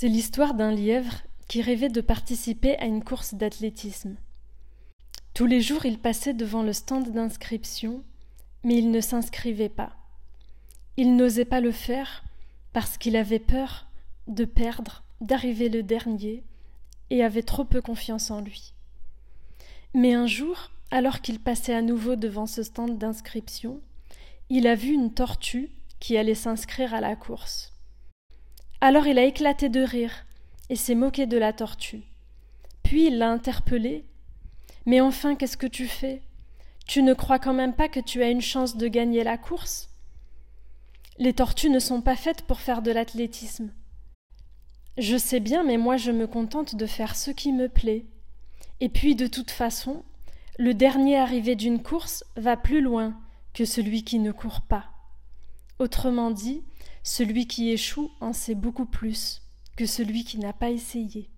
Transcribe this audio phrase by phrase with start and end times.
[0.00, 4.14] C'est l'histoire d'un lièvre qui rêvait de participer à une course d'athlétisme.
[5.34, 8.04] Tous les jours, il passait devant le stand d'inscription,
[8.62, 9.96] mais il ne s'inscrivait pas.
[10.96, 12.22] Il n'osait pas le faire
[12.72, 13.88] parce qu'il avait peur
[14.28, 16.44] de perdre, d'arriver le dernier,
[17.10, 18.74] et avait trop peu confiance en lui.
[19.94, 23.80] Mais un jour, alors qu'il passait à nouveau devant ce stand d'inscription,
[24.48, 27.72] il a vu une tortue qui allait s'inscrire à la course.
[28.80, 30.24] Alors il a éclaté de rire
[30.70, 32.04] et s'est moqué de la tortue.
[32.82, 34.04] Puis il l'a interpellée.
[34.86, 36.22] Mais enfin, qu'est-ce que tu fais?
[36.86, 39.90] Tu ne crois quand même pas que tu as une chance de gagner la course?
[41.18, 43.72] Les tortues ne sont pas faites pour faire de l'athlétisme.
[44.96, 48.06] Je sais bien, mais moi je me contente de faire ce qui me plaît.
[48.80, 50.04] Et puis, de toute façon,
[50.58, 53.20] le dernier arrivé d'une course va plus loin
[53.54, 54.86] que celui qui ne court pas.
[55.78, 56.62] Autrement dit,
[57.08, 59.40] celui qui échoue en sait beaucoup plus
[59.76, 61.30] que celui qui n'a pas essayé.